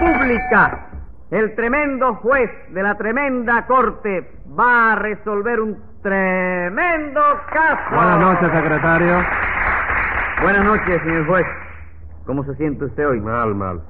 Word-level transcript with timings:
República, 0.00 0.86
el 1.30 1.54
tremendo 1.54 2.14
juez 2.16 2.50
de 2.72 2.82
la 2.82 2.96
tremenda 2.96 3.66
corte 3.66 4.30
va 4.58 4.92
a 4.92 4.96
resolver 4.96 5.60
un 5.60 5.76
tremendo 6.02 7.20
caso. 7.52 7.94
Buenas 7.94 8.18
noches, 8.18 8.50
secretario. 8.50 9.18
Buenas 10.42 10.64
noches, 10.64 11.02
señor 11.02 11.26
juez. 11.26 11.46
¿Cómo 12.24 12.44
se 12.44 12.54
siente 12.54 12.86
usted 12.86 13.08
hoy? 13.08 13.20
Mal, 13.20 13.54
mal. 13.54 13.82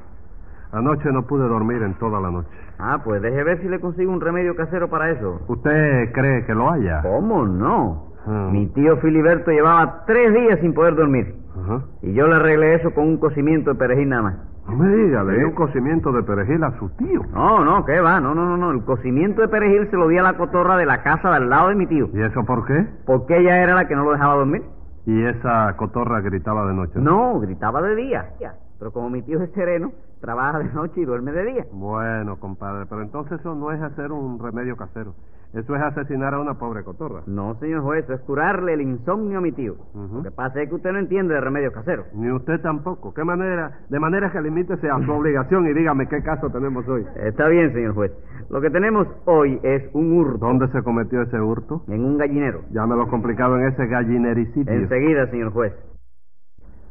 Anoche 0.73 1.12
no 1.12 1.27
pude 1.27 1.46
dormir 1.46 1.80
en 1.82 1.95
toda 1.95 2.20
la 2.20 2.30
noche. 2.30 2.48
Ah, 2.80 2.98
pues 3.04 3.22
deje 3.22 3.45
ver 3.45 3.61
si 3.61 3.68
le 3.68 3.79
consigo 3.79 4.12
un 4.12 4.20
remedio 4.20 4.56
casero 4.56 4.88
para 4.88 5.11
eso. 5.11 5.40
¿Usted 5.46 6.12
cree 6.12 6.45
que 6.45 6.54
lo 6.54 6.72
haya? 6.72 7.02
¿Cómo 7.02 7.45
no? 7.46 8.14
Hmm. 8.27 8.50
Mi 8.50 8.66
tío 8.68 8.96
Filiberto 8.96 9.52
llevaba 9.52 10.04
tres 10.06 10.34
días 10.34 10.58
sin 10.61 10.74
poder 10.74 10.96
dormir. 10.96 11.36
Ajá. 11.64 11.82
Y 12.02 12.14
yo 12.14 12.27
le 12.27 12.34
arreglé 12.34 12.74
eso 12.74 12.92
con 12.95 13.04
un 13.06 13.18
cocimiento 13.18 13.70
de 13.70 13.79
perejil 13.79 14.08
nada 14.08 14.22
más. 14.22 14.50
No 14.68 14.77
me 14.77 14.88
diga, 14.94 15.25
le 15.25 15.39
dio 15.39 15.48
un 15.48 15.54
cocimiento 15.54 16.12
de 16.12 16.22
perejil 16.22 16.62
a 16.62 16.79
su 16.79 16.89
tío. 16.90 17.22
No, 17.32 17.64
no, 17.64 17.85
¿qué 17.85 18.00
va? 18.00 18.21
No, 18.21 18.35
no, 18.35 18.44
no, 18.44 18.57
no. 18.57 18.71
El 18.71 18.85
cocimiento 18.85 19.40
de 19.43 19.48
perejil 19.48 19.90
se 19.90 19.96
lo 19.96 20.08
di 20.08 20.18
a 20.18 20.22
la 20.22 20.36
cotorra 20.36 20.76
de 20.76 20.86
la 20.86 21.02
casa 21.02 21.30
de 21.30 21.36
al 21.36 21.50
lado 21.50 21.68
de 21.71 21.75
mi 21.75 21.86
tío. 21.86 22.08
¿Y 22.12 22.22
eso 22.22 22.44
por 22.44 22.66
qué? 22.66 22.86
Porque 23.07 23.38
ella 23.38 23.62
era 23.62 23.75
la 23.75 23.88
que 23.88 23.96
no 23.96 24.04
lo 24.04 24.12
dejaba 24.12 24.35
dormir. 24.36 24.62
Y 25.07 25.25
esa 25.25 25.75
cotorra 25.76 26.21
gritaba 26.21 26.66
de 26.66 26.75
noche. 26.75 26.93
No, 26.96 27.40
gritaba 27.40 27.82
de 27.82 27.96
día. 27.96 28.30
Pero 28.79 28.93
como 28.93 29.11
mi 29.11 29.22
tío 29.22 29.43
es 29.43 29.50
sereno, 29.52 29.93
trabaja 30.21 30.58
de 30.58 30.72
noche 30.72 31.00
y 31.00 31.04
duerme 31.04 31.32
de 31.32 31.44
día. 31.44 31.66
Bueno, 31.72 32.38
compadre, 32.38 32.86
pero 32.88 33.02
entonces 33.02 33.41
eso 33.41 33.55
no 33.55 33.72
es 33.72 33.83
hacer 33.83 34.12
un 34.12 34.38
remedio 34.38 34.77
casero. 34.77 35.14
Eso 35.53 35.75
es 35.75 35.83
asesinar 35.83 36.33
a 36.33 36.39
una 36.39 36.55
pobre 36.55 36.84
cotorra. 36.84 37.22
No, 37.27 37.56
señor 37.56 37.83
juez, 37.83 38.05
eso 38.05 38.14
es 38.14 38.20
curarle 38.20 38.75
el 38.75 38.83
insomnio 38.83 39.39
a 39.39 39.41
mi 39.41 39.50
tío. 39.50 39.75
Lo 39.95 40.22
que 40.22 40.31
pasa 40.31 40.62
es 40.62 40.69
que 40.69 40.77
usted 40.77 40.92
no 40.92 40.98
entiende 41.00 41.34
de 41.34 41.41
remedios 41.41 41.72
caseros. 41.75 42.06
Ni 42.14 42.31
usted 42.31 42.61
tampoco. 42.61 43.12
¿Qué 43.12 43.25
manera? 43.25 43.81
De 43.89 43.98
manera 43.98 44.31
que 44.31 44.41
limítese 44.41 44.89
a 44.89 44.98
su 45.05 45.11
obligación 45.11 45.67
y 45.67 45.72
dígame 45.75 46.06
qué 46.08 46.22
caso 46.22 46.50
tenemos 46.50 46.86
hoy. 46.89 47.05
Está 47.16 47.48
bien, 47.48 47.72
señor 47.72 47.94
juez. 47.94 48.12
Lo 48.48 48.61
que 48.61 48.70
tenemos 48.70 49.08
hoy 49.27 49.61
es 49.62 49.89
un 49.92 50.12
hurto 50.19 50.39
¿Dónde 50.39 50.69
se 50.69 50.83
cometió 50.83 51.22
ese 51.22 51.41
hurto? 51.41 51.83
en 51.89 52.05
un 52.05 52.17
gallinero. 52.19 52.62
Ya 52.70 52.86
me 52.86 52.94
lo 52.96 53.08
complicado 53.08 53.56
en 53.58 53.69
ese 53.69 53.86
gallinericidio. 53.86 54.72
Enseguida, 54.72 55.27
señor 55.30 55.52
juez. 55.52 55.72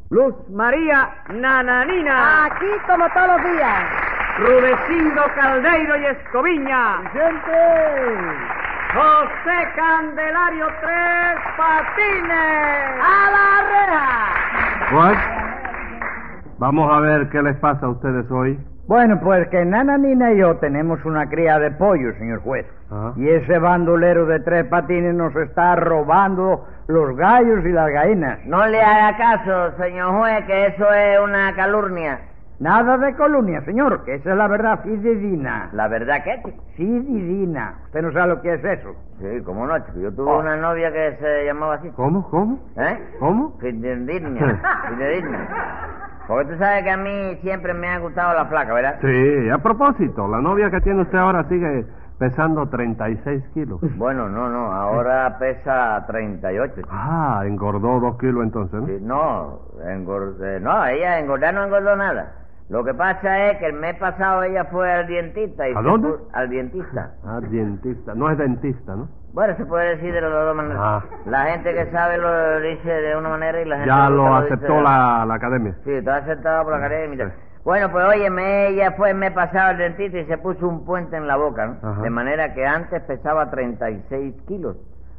Luz 0.10 0.34
María 0.50 1.10
Nananina. 1.34 2.46
Aquí 2.46 2.66
como 2.88 3.06
todos 3.14 3.28
los 3.28 3.52
días. 3.54 3.84
Rudecindo 4.40 5.22
Caldeiro 5.36 5.98
y 5.98 6.06
Escoviña. 6.06 7.02
José 8.94 9.68
Candelario 9.76 10.68
Tres 10.82 11.38
Patines. 11.58 13.02
¡A 13.02 13.32
la 13.36 13.50
reja! 13.70 14.96
What? 14.96 15.18
Vamos 16.58 16.92
a 16.92 17.00
ver 17.02 17.30
qué 17.30 17.42
les 17.42 17.58
pasa 17.58 17.86
a 17.86 17.90
ustedes 17.90 18.32
hoy. 18.32 18.58
Bueno, 18.88 19.20
pues 19.22 19.48
que 19.50 19.64
Nana 19.66 19.98
Nina 19.98 20.32
y 20.32 20.38
yo 20.38 20.56
tenemos 20.56 21.04
una 21.06 21.30
cría 21.30 21.60
de 21.60 21.72
pollo, 21.72 22.14
señor 22.18 22.40
juez. 22.42 22.66
Ajá. 22.90 23.14
Y 23.18 23.28
ese 23.30 23.60
bandolero 23.60 24.26
de 24.26 24.40
tres 24.40 24.66
patines 24.66 25.14
nos 25.14 25.36
está 25.36 25.76
robando 25.76 26.66
los 26.88 27.16
gallos 27.16 27.64
y 27.66 27.72
las 27.72 27.92
gallinas. 27.92 28.40
No 28.46 28.66
le 28.66 28.82
haga 28.82 29.18
caso, 29.18 29.78
señor 29.78 30.18
juez, 30.18 30.46
que 30.46 30.68
eso 30.68 30.92
es 30.92 31.20
una 31.20 31.54
calurnia. 31.56 32.20
Nada 32.60 32.98
de 32.98 33.16
colunia, 33.16 33.62
señor, 33.64 34.04
que 34.04 34.16
esa 34.16 34.32
es 34.32 34.36
la 34.38 34.48
verdad 34.50 34.82
fidedigna. 34.84 35.70
¿La 35.72 35.88
verdad 35.88 36.24
que, 36.26 36.42
chico? 36.44 36.62
Fidedigna. 36.76 37.76
Usted 37.86 38.02
no 38.02 38.12
sabe 38.12 38.28
lo 38.36 38.42
que 38.42 38.54
es 38.54 38.64
eso. 38.66 38.90
Sí, 39.20 39.42
cómo 39.46 39.66
no, 39.66 39.80
chico. 39.86 40.00
Yo 40.00 40.12
tuve 40.14 40.30
Oh. 40.30 40.40
una 40.40 40.58
novia 40.58 40.92
que 40.92 41.16
se 41.22 41.46
llamaba 41.46 41.76
así. 41.76 41.90
¿Cómo? 41.92 42.30
¿Cómo? 42.30 42.60
¿Eh? 42.76 43.00
¿Cómo? 43.20 43.58
Fidedigna. 43.60 44.40
Fidedigna. 44.90 45.48
Porque 46.28 46.52
tú 46.52 46.58
sabes 46.60 46.84
que 46.84 46.90
a 46.92 46.98
mí 46.98 47.38
siempre 47.42 47.74
me 47.74 47.88
ha 47.88 47.98
gustado 48.00 48.34
la 48.36 48.46
flaca, 48.46 48.74
¿verdad? 48.74 48.98
Sí, 49.02 49.50
a 49.50 49.58
propósito, 49.60 50.28
la 50.28 50.42
novia 50.42 50.70
que 50.70 50.82
tiene 50.82 51.02
usted 51.02 51.18
ahora 51.18 51.44
sigue 51.46 51.86
pesando 52.20 52.68
36 52.68 53.42
kilos. 53.54 53.80
Bueno, 53.96 54.28
no, 54.28 54.50
no. 54.50 54.74
Ahora 54.74 55.38
pesa 55.40 56.04
38. 56.08 56.74
chico. 56.76 56.90
Ah, 56.92 57.42
engordó 57.46 58.00
dos 58.02 58.18
kilos 58.20 58.44
entonces, 58.44 58.82
¿no? 58.82 58.86
Sí, 58.88 58.98
no, 59.02 59.60
engord- 59.86 60.36
eh, 60.44 60.60
no, 60.60 60.86
ella 60.86 61.20
engordar 61.20 61.54
no 61.54 61.64
engordó 61.64 61.96
nada. 61.96 62.34
Lo 62.70 62.84
que 62.84 62.94
pasa 62.94 63.50
es 63.50 63.58
que 63.58 63.66
el 63.66 63.74
mes 63.74 63.96
pasado 63.96 64.44
ella 64.44 64.66
fue 64.66 64.92
al 64.92 65.08
dentista. 65.08 65.68
Y 65.68 65.74
¿A 65.76 65.82
dónde? 65.82 66.10
Al 66.34 66.50
dentista. 66.50 67.14
Ah, 67.26 67.40
dentista. 67.42 68.14
No 68.14 68.30
es 68.30 68.38
dentista, 68.38 68.96
¿no? 68.96 69.10
Bueno, 69.34 69.56
se 69.58 69.66
puede 69.66 69.96
decir 69.96 70.14
de 70.14 70.22
las 70.22 70.32
dos 70.32 70.56
maneras. 70.56 70.78
Ah. 70.80 71.04
La 71.26 71.46
gente 71.46 71.74
que 71.74 71.92
sabe 71.92 72.18
lo 72.20 72.60
dice 72.60 72.90
de 72.90 73.16
una 73.16 73.30
manera 73.30 73.60
y 73.62 73.66
la 73.66 73.78
gente 73.78 73.90
Ya 73.90 74.08
que 74.08 74.14
lo 74.14 74.42
dice 74.42 74.54
aceptó 74.54 74.82
la, 74.82 75.26
la 75.28 75.34
academia. 75.34 75.76
Sí, 75.84 75.92
está 75.94 76.18
aceptado 76.18 76.64
por 76.64 76.74
la 76.74 76.86
academia. 76.86 77.28
Sí. 77.28 77.34
Bueno, 77.64 77.92
pues 77.92 78.06
óyeme, 78.06 78.68
ella 78.70 78.92
fue 78.92 79.12
el 79.12 79.18
mes 79.18 79.32
pasado 79.32 79.70
al 79.70 79.78
dentista 79.78 80.20
y 80.20 80.26
se 80.26 80.38
puso 80.38 80.68
un 80.68 80.86
puente 80.86 81.18
en 81.18 81.28
la 81.28 81.38
boca, 81.38 81.66
¿no? 81.66 81.90
Ajá. 81.90 82.02
De 82.02 82.10
manera 82.10 82.54
que 82.54 82.66
antes 82.66 83.02
pesaba 83.04 83.50
36 83.50 84.36
kilos, 84.48 84.78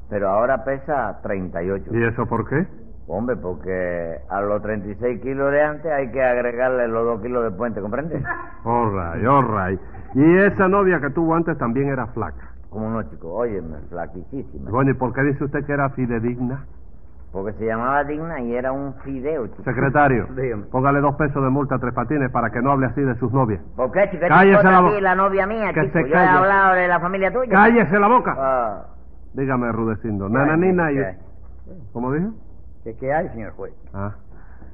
pero 0.08 0.28
ahora 0.28 0.64
pesa 0.64 1.20
38. 1.22 1.90
¿Y 1.92 2.04
eso 2.04 2.26
por 2.26 2.48
qué? 2.48 2.66
Hombre, 3.12 3.34
porque 3.36 4.18
a 4.28 4.40
los 4.40 4.62
36 4.62 5.20
kilos 5.20 5.50
de 5.50 5.60
antes 5.62 5.90
hay 5.90 6.12
que 6.12 6.22
agregarle 6.22 6.86
los 6.86 7.04
2 7.04 7.22
kilos 7.22 7.42
de 7.42 7.50
puente, 7.50 7.80
¿comprendes? 7.80 8.22
All 8.64 8.90
right, 8.92 9.26
all 9.26 9.44
right. 9.44 9.80
Y 10.14 10.36
esa 10.38 10.68
novia 10.68 11.00
que 11.00 11.10
tuvo 11.10 11.34
antes 11.34 11.58
también 11.58 11.88
era 11.88 12.06
flaca. 12.08 12.50
Como 12.68 12.88
no, 12.88 13.02
chico, 13.02 13.32
óyeme, 13.32 13.78
flaquísima. 13.88 14.70
Bueno, 14.70 14.92
¿y 14.92 14.94
por 14.94 15.12
qué 15.12 15.22
dice 15.22 15.42
usted 15.44 15.64
que 15.66 15.72
era 15.72 15.90
fidedigna? 15.90 16.66
Porque 17.32 17.52
se 17.54 17.66
llamaba 17.66 18.04
Digna 18.04 18.40
y 18.40 18.54
era 18.54 18.70
un 18.70 18.94
fideo, 19.02 19.46
chico. 19.48 19.62
Secretario, 19.64 20.26
Dígame. 20.36 20.64
póngale 20.64 21.00
dos 21.00 21.16
pesos 21.16 21.42
de 21.42 21.50
multa 21.50 21.76
a 21.76 21.78
Tres 21.80 21.94
Patines 21.94 22.30
para 22.30 22.50
que 22.50 22.60
no 22.62 22.70
hable 22.72 22.86
así 22.86 23.00
de 23.00 23.14
sus 23.16 23.32
novias. 23.32 23.60
¿Por 23.76 23.90
qué, 23.90 24.02
chico? 24.10 24.12
¿Qué 24.12 24.18
te 24.20 24.28
Cállese 24.28 24.62
la 24.64 24.80
boca. 24.80 25.00
la 25.00 25.14
novia 25.16 25.46
mía, 25.48 25.72
Que 25.72 25.82
chico? 25.86 25.92
se 25.98 26.08
Yo 26.10 26.14
he 26.14 26.26
hablado 26.26 26.74
de 26.76 26.86
la 26.86 27.00
familia 27.00 27.32
tuya. 27.32 27.50
¡Cállese 27.50 27.98
la 27.98 28.08
boca! 28.08 28.36
Ah, 28.38 28.82
Dígame, 29.34 29.72
Rudecindo. 29.72 30.28
Nananina 30.28 30.92
y... 30.92 30.98
¿Cómo 31.92 32.12
dijo? 32.12 32.30
¿Qué, 32.84 32.94
qué 32.96 33.12
hay, 33.12 33.28
señor 33.30 33.52
juez? 33.52 33.72
Ah. 33.92 34.12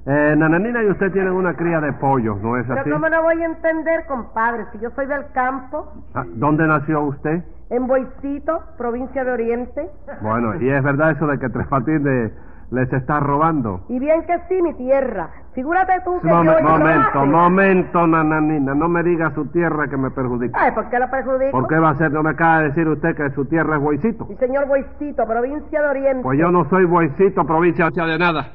Eh, 0.07 0.35
Nananina 0.37 0.83
y 0.85 0.91
usted 0.91 1.11
tienen 1.13 1.33
una 1.33 1.55
cría 1.55 1.81
de 1.81 1.93
pollos, 1.95 2.41
¿no 2.41 2.57
es 2.57 2.67
Pero 2.69 2.81
así? 2.81 2.91
¿cómo 2.91 3.09
no 3.09 3.23
voy 3.23 3.43
a 3.43 3.47
entender, 3.47 4.05
compadre? 4.07 4.65
Si 4.73 4.79
yo 4.79 4.91
soy 4.91 5.07
del 5.07 5.27
campo, 5.33 5.93
Ah, 6.15 6.25
¿Dónde 6.35 6.67
nació 6.69 7.01
usted? 7.03 7.43
en 7.71 7.87
Boicito, 7.89 8.63
provincia 8.79 9.25
de 9.25 9.33
Oriente. 9.33 9.91
Bueno, 10.21 10.55
y 10.63 10.71
es 10.71 10.83
verdad 10.85 11.11
eso 11.11 11.27
de 11.27 11.39
que 11.41 11.49
Tres 11.49 11.67
Patines 11.67 12.31
les 12.71 12.93
está 12.93 13.21
robando. 13.21 13.85
Y 13.89 13.99
bien 13.99 14.23
que 14.27 14.39
sí, 14.49 14.61
mi 14.63 14.75
tierra. 14.75 15.31
Figúrate 15.55 15.93
tú 16.05 16.21
que 16.21 16.29
Momen- 16.29 16.59
yo... 16.61 16.69
momento, 16.69 17.27
momento, 17.27 18.07
nananina. 18.07 18.75
No 18.75 18.89
me 18.89 19.03
diga 19.03 19.31
su 19.35 19.47
tierra 19.47 19.89
que 19.89 19.97
me 19.97 20.11
perjudica. 20.11 20.59
Ay, 20.61 20.73
¿por 20.73 20.89
qué 20.91 20.99
lo 20.99 21.09
perjudico? 21.11 21.51
¿Por 21.53 21.69
qué 21.69 21.79
va 21.79 21.91
a 21.91 21.95
ser? 21.95 22.13
No 22.13 22.23
me 22.23 22.31
acaba 22.31 22.59
de 22.61 22.69
decir 22.69 22.87
usted 22.89 23.17
que 23.17 23.31
su 23.31 23.45
tierra 23.47 23.77
es 23.77 23.83
Boicito. 23.83 24.27
Sí, 24.27 24.37
señor 24.37 24.67
Boicito, 24.67 25.25
provincia 25.27 25.81
de 25.83 25.89
Oriente. 25.89 26.23
Pues 26.23 26.39
yo 26.39 26.51
no 26.51 26.69
soy 26.69 26.85
Boicito, 26.85 27.47
provincia 27.47 27.89
de 27.91 28.19
nada. 28.19 28.49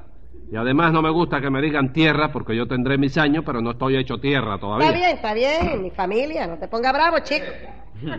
Y 0.51 0.57
además 0.57 0.91
no 0.91 1.01
me 1.01 1.09
gusta 1.09 1.39
que 1.39 1.50
me 1.50 1.62
digan 1.62 1.94
tierra 1.94 2.29
porque 2.29 2.53
yo 2.53 2.67
tendré 2.67 2.97
mis 2.97 3.17
años, 3.17 3.41
pero 3.45 3.62
no 3.62 3.72
estoy 3.72 3.95
hecho 3.95 4.17
tierra 4.17 4.59
todavía. 4.59 4.88
Está 4.88 4.97
bien, 5.00 5.16
está 5.16 5.34
bien, 5.34 5.81
mi 5.81 5.91
familia, 5.91 6.45
no 6.45 6.57
te 6.57 6.67
ponga 6.67 6.91
bravo, 6.91 7.19
chico. 7.19 7.45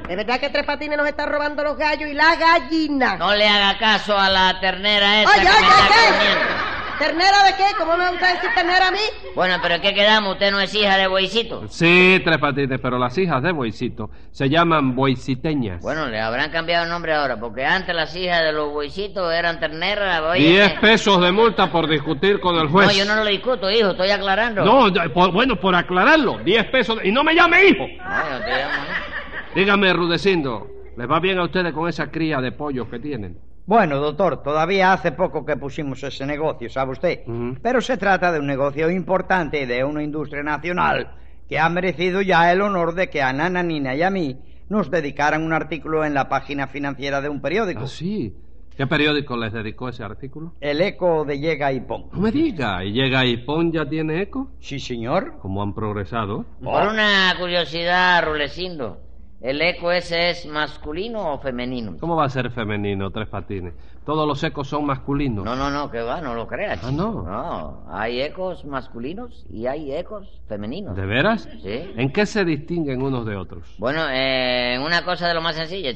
Es 0.09 0.17
verdad 0.17 0.41
que 0.41 0.49
Tres 0.49 0.65
Patines 0.65 0.97
nos 0.97 1.07
está 1.07 1.27
robando 1.27 1.63
los 1.63 1.77
gallos 1.77 2.09
y 2.09 2.15
la 2.15 2.35
gallina. 2.37 3.17
No 3.19 3.35
le 3.35 3.47
haga 3.47 3.77
caso 3.79 4.17
a 4.17 4.31
la 4.31 4.59
ternera 4.61 5.23
esa 5.23 5.31
Oye, 5.31 5.41
que 5.41 5.47
me 5.47 5.69
está. 5.69 6.72
¿Ternera 7.03 7.43
de 7.47 7.57
qué? 7.57 7.65
¿Cómo 7.77 7.97
me 7.97 8.09
gusta 8.11 8.33
decir 8.33 8.51
ternera 8.55 8.87
a 8.87 8.91
mí? 8.93 8.99
Bueno, 9.35 9.57
pero 9.61 9.81
¿qué 9.81 9.93
quedamos? 9.93 10.35
Usted 10.35 10.53
no 10.53 10.61
es 10.61 10.73
hija 10.73 10.97
de 10.97 11.09
Boicito. 11.09 11.67
Sí, 11.67 12.21
Tres 12.25 12.39
Patines, 12.39 12.79
pero 12.81 12.97
las 12.97 13.19
hijas 13.19 13.43
de 13.43 13.51
Boicito 13.51 14.09
se 14.31 14.49
llaman 14.49 14.95
boiciteñas. 14.95 15.83
Bueno, 15.83 16.07
le 16.07 16.21
habrán 16.21 16.53
cambiado 16.53 16.85
el 16.85 16.91
nombre 16.91 17.13
ahora, 17.13 17.41
porque 17.41 17.65
antes 17.65 17.93
las 17.93 18.15
hijas 18.15 18.43
de 18.45 18.53
los 18.53 18.71
Boicitos 18.73 19.35
eran 19.35 19.59
terneras. 19.59 20.21
oye, 20.23 20.49
Diez 20.49 20.75
pesos 20.79 21.21
de 21.21 21.33
multa 21.33 21.73
por 21.73 21.89
discutir 21.89 22.39
con 22.39 22.55
el 22.55 22.69
juez. 22.69 22.87
No, 22.87 22.93
yo 22.93 23.05
no 23.05 23.17
lo 23.17 23.29
discuto, 23.29 23.69
hijo, 23.69 23.91
estoy 23.91 24.11
aclarando. 24.11 24.65
No, 24.65 24.87
por- 25.13 25.33
bueno, 25.33 25.57
por 25.57 25.75
aclararlo, 25.75 26.39
diez 26.45 26.65
pesos. 26.67 26.99
de- 27.03 27.09
Y 27.09 27.11
no 27.11 27.25
me 27.25 27.35
llame 27.35 27.65
hijo. 27.65 27.85
No, 27.85 28.39
yo 28.39 28.45
te 28.45 28.51
llamo, 28.51 28.75
¿no? 28.77 29.55
Dígame, 29.57 29.93
Rudecindo, 29.93 30.69
¿les 30.97 31.11
va 31.11 31.19
bien 31.19 31.41
a 31.41 31.45
ustedes 31.47 31.73
con 31.73 31.89
esa 31.89 32.13
cría 32.13 32.41
de 32.41 32.53
pollos 32.53 32.87
que 32.89 33.01
tienen? 33.01 33.39
Bueno, 33.65 33.99
doctor, 33.99 34.43
todavía 34.43 34.93
hace 34.93 35.13
poco 35.13 35.45
que 35.45 35.57
pusimos 35.57 36.03
ese 36.03 36.27
negocio, 36.27 36.69
¿sabe 36.69 36.93
usted? 36.93 37.21
Pero 37.63 37.81
se 37.81 37.97
trata 37.97 38.33
de 38.33 38.41
un 38.41 38.47
negocio 38.47 38.91
importante 38.91 39.67
de 39.67 39.85
una 39.85 40.03
industria 40.03 40.43
nacional 40.43 41.15
que 41.49 41.59
ha 41.59 41.69
merecido 41.69 42.23
ya 42.23 42.51
el 42.51 42.61
honor 42.61 42.95
de 42.95 43.09
que 43.09 43.23
a 43.23 43.33
Nana, 43.33 43.63
Nina 43.63 43.95
y 43.95 44.03
a 44.03 44.11
mí 44.11 44.39
nos 44.69 44.91
dedicaran 44.91 45.43
un 45.43 45.53
artículo 45.53 46.05
en 46.05 46.15
la 46.15 46.29
página 46.29 46.67
financiera 46.67 47.21
de 47.21 47.29
un 47.29 47.41
periódico. 47.41 47.83
Ah, 47.85 47.89
sí. 47.89 48.35
¿Qué 48.77 48.87
periódico 48.87 49.37
les 49.37 49.53
dedicó 49.53 49.91
ese 49.91 50.03
artículo? 50.03 50.55
El 50.61 50.81
eco 50.81 51.27
de 51.27 51.39
Llega 51.39 51.71
y 51.73 51.81
Pon. 51.81 52.07
No 52.11 52.21
me 52.21 52.31
diga, 52.33 52.83
¿y 52.83 52.93
llega 52.93 53.25
y 53.27 53.37
pon 53.37 53.71
ya 53.71 53.85
tiene 53.85 54.23
eco? 54.23 54.51
Sí, 54.61 54.81
señor. 54.81 55.35
¿Cómo 55.43 55.63
han 55.63 55.75
progresado? 55.75 56.47
Por 56.63 56.89
una 56.89 57.35
curiosidad, 57.39 58.25
Rulecindo. 58.25 58.99
¿El 59.43 59.61
eco 59.61 59.91
ese 59.91 60.31
es 60.31 60.47
masculino 60.47 61.33
o 61.33 61.39
femenino? 61.39 61.97
¿Cómo 61.99 62.15
va 62.15 62.27
a 62.27 62.29
ser 62.29 62.53
femenino, 62.53 63.11
tres 63.11 63.29
patines? 63.29 63.75
Todos 64.07 64.27
los 64.27 64.43
ecos 64.45 64.69
son 64.69 64.87
masculinos. 64.87 65.45
No, 65.45 65.57
no, 65.57 65.69
no, 65.69 65.91
que 65.91 66.01
va, 66.01 66.21
no 66.21 66.37
lo 66.37 66.47
creas. 66.47 66.81
Ah, 66.85 66.93
no. 66.93 67.23
No, 67.23 67.85
hay 67.91 68.23
ecos 68.23 68.65
masculinos 68.65 69.45
y 69.51 69.67
hay 69.67 69.93
ecos 69.93 70.41
femeninos. 70.47 70.95
¿De 70.95 71.07
veras? 71.07 71.49
Sí. 71.61 71.93
¿En 71.97 72.13
qué 72.13 72.25
se 72.25 72.45
distinguen 72.45 73.03
unos 73.03 73.27
de 73.27 73.35
otros? 73.35 73.75
Bueno, 73.79 74.03
eh, 74.13 74.79
una 74.85 75.05
cosa 75.05 75.27
de 75.27 75.35
lo 75.35 75.41
más 75.43 75.57
sencilla. 75.57 75.91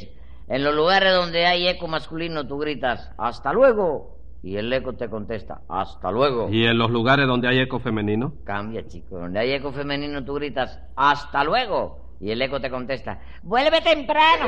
En 0.48 0.64
los 0.64 0.74
lugares 0.74 1.12
donde 1.14 1.46
hay 1.46 1.68
eco 1.68 1.86
masculino 1.86 2.48
tú 2.48 2.58
gritas, 2.58 3.12
hasta 3.16 3.52
luego. 3.52 4.16
Y 4.42 4.56
el 4.56 4.72
eco 4.72 4.94
te 4.94 5.08
contesta, 5.08 5.60
hasta 5.68 6.10
luego. 6.10 6.48
¿Y 6.50 6.66
en 6.66 6.78
los 6.78 6.90
lugares 6.90 7.28
donde 7.28 7.46
hay 7.46 7.60
eco 7.60 7.78
femenino? 7.78 8.32
Cambia, 8.44 8.86
chico. 8.86 9.18
Donde 9.18 9.38
hay 9.38 9.52
eco 9.52 9.70
femenino 9.70 10.24
tú 10.24 10.34
gritas, 10.34 10.80
hasta 10.96 11.44
luego. 11.44 12.05
Y 12.20 12.30
el 12.30 12.40
eco 12.40 12.60
te 12.60 12.70
contesta, 12.70 13.20
vuelve 13.42 13.80
temprano. 13.82 14.46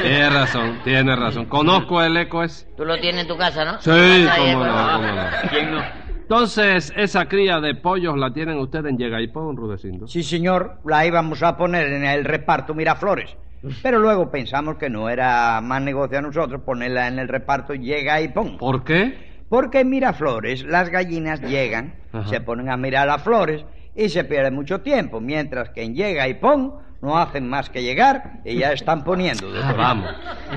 Tiene 0.00 0.30
razón, 0.30 0.78
tiene 0.84 1.14
razón. 1.14 1.44
Conozco 1.46 2.02
el 2.02 2.16
eco 2.16 2.42
ese. 2.42 2.66
Tú 2.76 2.84
lo 2.84 2.98
tienes 2.98 3.22
en 3.22 3.28
tu 3.28 3.36
casa, 3.36 3.64
¿no? 3.64 3.80
Sí, 3.80 3.90
cómo 3.90 4.64
no, 4.64 4.92
cómo 4.92 5.06
no. 5.06 5.50
¿Quién 5.50 5.70
no? 5.70 5.82
Entonces, 6.22 6.90
esa 6.96 7.26
cría 7.26 7.60
de 7.60 7.74
pollos 7.74 8.16
la 8.16 8.32
tienen 8.32 8.56
ustedes 8.58 8.86
en 8.86 8.96
Yegaipón, 8.96 9.56
Rudecindo. 9.58 10.06
Sí, 10.08 10.22
señor, 10.22 10.78
la 10.86 11.04
íbamos 11.04 11.42
a 11.42 11.56
poner 11.58 11.92
en 11.92 12.04
el 12.06 12.24
reparto 12.24 12.72
Miraflores. 12.72 13.36
Pero 13.82 13.98
luego 13.98 14.30
pensamos 14.30 14.76
que 14.76 14.88
no 14.90 15.08
era 15.10 15.60
más 15.62 15.82
negocio 15.82 16.18
a 16.18 16.22
nosotros 16.22 16.62
ponerla 16.62 17.08
en 17.08 17.18
el 17.18 17.28
reparto 17.28 17.74
Llega 17.74 18.20
y 18.20 18.28
Pon. 18.28 18.56
¿Por 18.58 18.84
qué? 18.84 19.42
Porque 19.48 19.80
en 19.80 19.90
Miraflores 19.90 20.64
las 20.64 20.88
gallinas 20.88 21.40
llegan, 21.42 21.94
Ajá. 22.12 22.28
se 22.28 22.40
ponen 22.40 22.70
a 22.70 22.76
mirar 22.76 23.06
las 23.06 23.22
flores 23.22 23.64
y 23.94 24.08
se 24.08 24.24
pierde 24.24 24.50
mucho 24.50 24.80
tiempo, 24.80 25.20
mientras 25.20 25.70
que 25.70 25.82
en 25.82 25.94
Llega 25.94 26.26
y 26.28 26.34
Pon 26.34 26.74
no 27.04 27.18
hacen 27.18 27.46
más 27.48 27.68
que 27.68 27.82
llegar 27.82 28.40
y 28.44 28.56
ya 28.56 28.72
están 28.72 29.04
poniendo. 29.04 29.46
Ah, 29.62 29.74
vamos. 29.76 30.10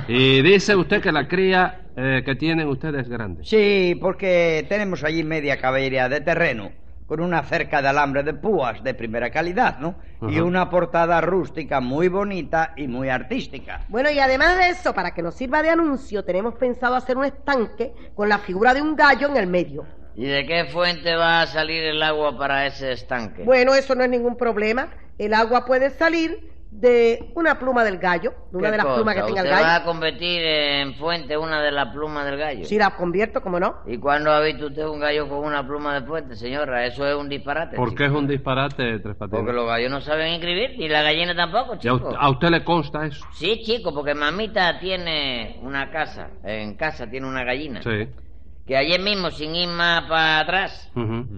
Y 0.08 0.42
dice 0.42 0.76
usted 0.76 1.02
que 1.02 1.12
la 1.12 1.28
cría 1.28 1.82
eh, 1.96 2.24
que 2.26 2.36
tienen 2.36 2.68
ustedes 2.68 3.04
es 3.04 3.10
grande. 3.10 3.44
Sí, 3.44 3.98
porque 4.00 4.66
tenemos 4.70 5.04
allí 5.04 5.24
media 5.24 5.58
caballería 5.58 6.08
de 6.08 6.22
terreno, 6.22 6.72
con 7.06 7.20
una 7.20 7.44
cerca 7.44 7.82
de 7.82 7.90
alambre 7.90 8.24
de 8.24 8.34
púas 8.34 8.82
de 8.84 8.94
primera 8.94 9.30
calidad, 9.30 9.80
¿no? 9.80 9.96
Y 10.30 10.40
una 10.40 10.70
portada 10.70 11.22
rústica 11.22 11.80
muy 11.82 12.08
bonita 12.08 12.74
y 12.78 12.88
muy 12.88 13.10
artística. 13.10 13.82
Bueno, 13.90 14.10
y 14.10 14.20
además 14.20 14.58
de 14.58 14.70
eso, 14.70 14.94
para 14.94 15.12
que 15.12 15.22
nos 15.22 15.36
sirva 15.36 15.62
de 15.62 15.70
anuncio, 15.70 16.24
tenemos 16.24 16.56
pensado 16.56 16.96
hacer 16.96 17.18
un 17.18 17.26
estanque 17.26 17.94
con 18.16 18.30
la 18.30 18.40
figura 18.40 18.74
de 18.74 18.82
un 18.82 18.96
gallo 18.96 19.28
en 19.28 19.38
el 19.38 19.48
medio. 19.48 19.86
¿Y 20.16 20.26
de 20.26 20.46
qué 20.48 20.66
fuente 20.66 21.16
va 21.16 21.42
a 21.42 21.48
salir 21.48 21.84
el 21.84 22.02
agua 22.02 22.36
para 22.36 22.66
ese 22.66 22.92
estanque? 22.94 23.44
Bueno, 23.44 23.76
eso 23.76 23.94
no 23.94 24.04
es 24.04 24.10
ningún 24.10 24.36
problema. 24.36 24.90
El 25.18 25.34
agua 25.34 25.66
puede 25.66 25.90
salir 25.92 26.56
de 26.70 27.32
una 27.34 27.58
pluma 27.58 27.84
del 27.86 27.98
gallo, 27.98 28.34
de 28.52 28.58
una 28.58 28.68
¿Qué 28.68 28.72
de 28.72 28.78
las 28.78 28.86
cosa? 28.86 28.96
plumas 28.98 29.16
que 29.16 29.22
tenga 29.24 29.42
el 29.42 29.48
¿Usted 29.48 29.58
va 29.64 29.68
a 29.76 29.80
gallo. 29.80 29.86
convertir 29.86 30.42
en 30.46 30.94
fuente 30.96 31.38
una 31.38 31.62
de 31.62 31.72
las 31.72 31.94
plumas 31.94 32.26
del 32.26 32.38
gallo? 32.38 32.66
Si 32.66 32.78
la 32.78 32.92
convierto, 32.96 33.42
como 33.42 33.58
no. 33.60 33.78
¿Y 33.88 33.98
cuándo 33.98 34.32
ha 34.32 34.42
visto 34.42 34.68
usted 34.68 34.86
un 34.86 35.00
gallo 35.00 35.30
con 35.30 35.40
una 35.40 35.66
pluma 35.66 36.00
de 36.00 36.06
fuente, 36.06 36.36
señora? 36.36 36.86
Eso 36.86 37.08
es 37.08 37.16
un 37.16 37.30
disparate. 37.30 37.78
¿Por 37.78 37.90
chico. 37.90 37.98
qué 38.00 38.06
es 38.06 38.12
un 38.12 38.28
disparate, 38.28 39.00
Tres 39.00 39.16
Patines? 39.16 39.40
Porque 39.40 39.54
los 39.54 39.66
gallos 39.66 39.90
no 39.90 40.02
saben 40.02 40.34
escribir, 40.34 40.72
y 40.78 40.90
la 40.90 41.02
gallina 41.04 41.34
tampoco, 41.34 41.76
¿Y 41.76 41.78
a, 41.78 41.80
chico. 41.80 41.96
usted, 41.96 42.16
a 42.20 42.30
usted 42.30 42.50
le 42.50 42.64
consta 42.66 43.06
eso? 43.06 43.26
Sí, 43.32 43.62
chico, 43.64 43.94
porque 43.94 44.14
mamita 44.14 44.78
tiene 44.80 45.60
una 45.64 45.90
casa, 45.90 46.32
en 46.44 46.76
casa 46.76 47.10
tiene 47.10 47.28
una 47.28 47.46
gallina, 47.46 47.82
Sí. 47.82 48.10
que 48.68 48.76
ayer 48.76 49.00
mismo, 49.00 49.32
sin 49.32 49.56
ir 49.56 49.70
más 49.70 50.04
para 50.04 50.40
atrás, 50.42 50.92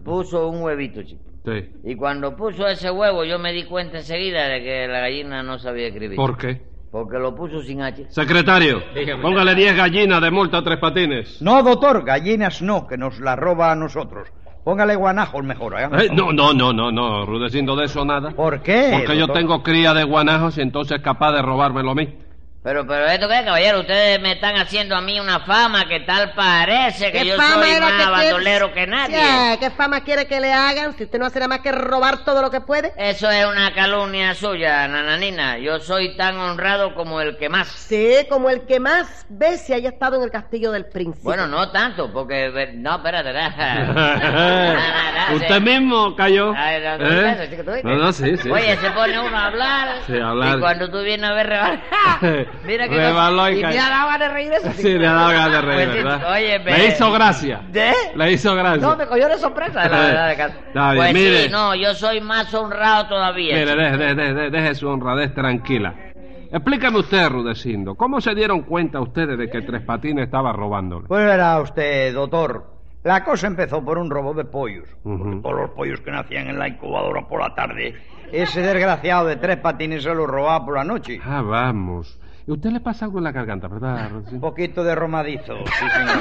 puso 0.03 0.49
un 0.49 0.63
huevito, 0.63 1.03
chico. 1.03 1.21
Sí. 1.49 1.69
Y 1.83 1.95
cuando 1.95 2.35
puso 2.35 2.67
ese 2.67 2.91
huevo, 2.91 3.23
yo 3.23 3.39
me 3.39 3.51
di 3.53 3.63
cuenta 3.63 3.97
enseguida 3.97 4.47
de 4.47 4.61
que 4.61 4.87
la 4.87 4.99
gallina 4.99 5.43
no 5.43 5.57
sabía 5.57 5.87
escribir. 5.87 6.15
¿Por 6.15 6.37
qué? 6.37 6.61
Porque 6.91 7.19
lo 7.19 7.35
puso 7.35 7.61
sin 7.61 7.81
H. 7.81 8.07
Secretario, 8.09 8.81
póngale 9.21 9.53
10 9.53 9.75
gallinas 9.77 10.21
de 10.21 10.31
multa 10.31 10.57
a 10.57 10.63
Tres 10.63 10.79
Patines. 10.79 11.41
No, 11.41 11.61
doctor, 11.61 12.03
gallinas 12.03 12.61
no, 12.61 12.87
que 12.87 12.97
nos 12.97 13.19
la 13.19 13.35
roba 13.35 13.71
a 13.71 13.75
nosotros. 13.75 14.29
Póngale 14.63 14.95
guanajos 14.95 15.43
mejor, 15.43 15.79
¿eh? 15.79 15.85
Eh, 15.85 16.09
no, 16.13 16.33
no, 16.33 16.53
no, 16.53 16.73
no, 16.73 16.91
no, 16.91 17.25
Rudecindo, 17.25 17.75
de 17.75 17.85
eso 17.85 18.03
nada. 18.05 18.31
¿Por 18.31 18.61
qué? 18.61 18.89
Porque 18.91 19.15
yo 19.15 19.27
doctor? 19.27 19.37
tengo 19.37 19.63
cría 19.63 19.93
de 19.93 20.03
guanajos 20.03 20.57
y 20.57 20.61
entonces 20.61 20.97
es 20.97 21.03
capaz 21.03 21.31
de 21.31 21.41
robármelo 21.41 21.91
a 21.91 21.95
mí. 21.95 22.17
Pero, 22.61 22.85
pero, 22.85 23.05
¿esto 23.05 23.29
qué, 23.29 23.45
caballero? 23.45 23.79
Ustedes 23.79 24.19
me 24.19 24.33
están 24.33 24.57
haciendo 24.57 24.93
a 24.93 24.99
mí 24.99 25.17
una 25.17 25.39
fama 25.39 25.87
que 25.87 26.01
tal 26.01 26.33
parece 26.33 27.09
que 27.09 27.19
¿Qué 27.19 27.27
yo 27.27 27.37
fama 27.37 27.65
soy 27.65 27.79
más 27.79 27.93
que 27.93 28.05
bandolero 28.05 28.73
quiere? 28.73 28.81
que 28.81 28.87
nadie. 28.91 29.17
Sí, 29.17 29.57
¿Qué 29.61 29.71
fama 29.71 30.03
quiere 30.03 30.27
que 30.27 30.41
le 30.41 30.51
hagan 30.51 30.93
si 30.97 31.05
usted 31.05 31.19
no 31.19 31.25
hace 31.25 31.39
nada 31.39 31.47
más 31.47 31.59
que 31.59 31.71
robar 31.71 32.25
todo 32.25 32.41
lo 32.41 32.51
que 32.51 32.59
puede? 32.59 32.91
Eso 32.97 33.31
es 33.31 33.45
una 33.45 33.73
calumnia 33.73 34.35
suya, 34.35 34.85
nananina. 34.89 35.57
Yo 35.57 35.79
soy 35.79 36.17
tan 36.17 36.37
honrado 36.37 36.95
como 36.95 37.21
el 37.21 37.37
que 37.37 37.47
más. 37.47 37.69
Sí, 37.69 38.13
como 38.27 38.49
el 38.49 38.65
que 38.65 38.81
más 38.81 39.25
ve 39.29 39.57
si 39.57 39.71
haya 39.71 39.87
estado 39.87 40.17
en 40.17 40.23
el 40.23 40.29
castillo 40.29 40.73
del 40.73 40.85
príncipe. 40.85 41.23
Bueno, 41.23 41.47
no 41.47 41.71
tanto, 41.71 42.11
porque... 42.11 42.73
No, 42.75 42.97
espérate. 42.97 43.29
Usted 45.33 45.61
mismo 45.61 46.13
cayó. 46.13 46.53
Ay, 46.57 46.83
no, 46.83 46.97
no, 46.97 47.09
¿Eh? 47.09 47.37
eso, 47.39 47.55
chico. 47.55 47.71
No, 47.85 47.95
no, 47.95 48.11
sí, 48.11 48.35
sí. 48.35 48.49
Oye, 48.49 48.75
sí. 48.75 48.81
se 48.81 48.91
pone 48.91 49.17
uno 49.17 49.37
a 49.37 49.45
hablar. 49.45 49.95
Sí, 50.05 50.17
a 50.17 50.27
hablar. 50.29 50.57
Y 50.57 50.59
cuando 50.59 50.91
tú 50.91 51.01
vienes 51.01 51.29
a 51.29 51.33
ver. 51.33 51.49
Mira 52.65 52.87
que 52.87 52.95
Rebaló 52.95 53.49
y 53.49 53.59
y 53.59 53.61
cayó. 53.61 53.75
me 53.77 53.81
ha 53.83 53.89
dado 53.89 54.07
ganas 54.07 54.19
de 54.19 54.29
reír 54.29 54.51
eso. 54.53 54.71
Sí, 54.73 54.97
le 54.97 55.07
ha 55.07 55.13
dado 55.13 55.29
ganas 55.29 55.51
de 55.51 55.61
reír, 55.61 55.89
Pues 55.89 56.03
¿verdad? 56.03 56.31
Oye, 56.33 56.59
Le 56.59 56.87
hizo 56.87 57.11
gracia. 57.11 57.61
¿De? 57.71 57.91
Le 58.15 58.31
hizo 58.31 58.55
gracia. 58.55 58.81
No, 58.87 58.95
me 58.97 59.05
cogió 59.07 59.27
de 59.29 59.37
sorpresa. 59.37 59.87
La 59.87 59.99
verdad, 59.99 60.27
de 60.29 60.35
bien, 60.35 60.95
pues 60.95 61.13
mire. 61.13 61.43
sí, 61.43 61.49
no, 61.49 61.75
yo 61.75 61.93
soy 61.93 62.21
más 62.21 62.53
honrado 62.53 63.07
todavía. 63.07 63.55
Mire, 63.55 63.75
deje, 63.75 63.97
deje, 63.97 64.15
deje, 64.15 64.49
deje 64.49 64.75
su 64.75 64.87
honradez 64.89 65.33
tranquila. 65.33 65.93
Explícame 66.51 66.97
usted, 66.97 67.29
Rudecindo, 67.29 67.93
¿cómo 67.95 68.19
se 68.21 68.33
dieron 68.33 68.61
cuenta 68.63 68.99
ustedes 68.99 69.37
de 69.37 69.49
que 69.51 69.61
Tres 69.61 69.81
Patines 69.83 70.25
estaba 70.25 70.51
robándole? 70.51 71.07
Pues 71.07 71.23
verá 71.23 71.61
usted, 71.61 72.11
doctor. 72.13 72.65
La 73.03 73.23
cosa 73.23 73.47
empezó 73.47 73.85
por 73.85 73.97
un 73.97 74.09
robo 74.09 74.33
de 74.33 74.43
pollos. 74.45 74.89
Ujú. 75.03 75.17
Porque 75.19 75.41
todos 75.41 75.55
los 75.55 75.69
pollos 75.71 76.01
que 76.01 76.11
nacían 76.11 76.47
en 76.49 76.59
la 76.59 76.67
incubadora 76.67 77.21
por 77.27 77.39
la 77.39 77.53
tarde, 77.55 77.95
ese 78.31 78.61
desgraciado 78.61 79.25
de 79.27 79.37
tres 79.37 79.57
patines 79.57 80.03
se 80.03 80.13
los 80.13 80.27
robaba 80.27 80.65
por 80.65 80.75
la 80.75 80.83
noche. 80.83 81.19
Ah, 81.23 81.41
vamos. 81.41 82.18
¿Y 82.47 82.51
usted 82.51 82.71
le 82.71 82.79
pasa 82.79 83.05
algo 83.05 83.17
en 83.19 83.23
la 83.25 83.31
garganta, 83.31 83.67
verdad, 83.67 84.11
Un 84.31 84.39
poquito 84.39 84.83
de 84.83 84.95
romadizo, 84.95 85.57
sí, 85.65 85.85
señor. 85.89 86.17